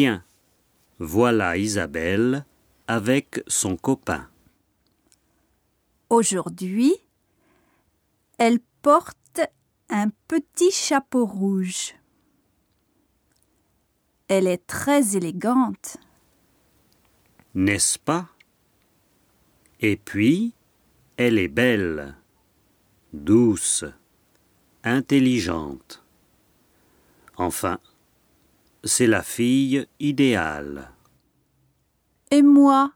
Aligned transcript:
Tiens, 0.00 0.24
voilà 0.98 1.58
Isabelle 1.58 2.46
avec 2.86 3.44
son 3.46 3.76
copain. 3.76 4.30
Aujourd'hui, 6.08 6.94
elle 8.38 8.60
porte 8.80 9.42
un 9.90 10.08
petit 10.26 10.70
chapeau 10.70 11.26
rouge. 11.26 11.96
Elle 14.28 14.46
est 14.46 14.66
très 14.66 15.18
élégante. 15.18 15.98
N'est-ce 17.54 17.98
pas? 17.98 18.30
Et 19.80 19.98
puis, 19.98 20.54
elle 21.18 21.38
est 21.38 21.48
belle, 21.48 22.16
douce, 23.12 23.84
intelligente. 24.82 26.02
Enfin, 27.36 27.78
c'est 28.84 29.06
la 29.06 29.22
fille 29.22 29.86
idéale. 29.98 30.90
Et 32.30 32.42
moi 32.42 32.92